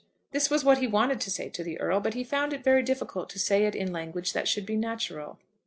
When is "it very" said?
2.53-2.81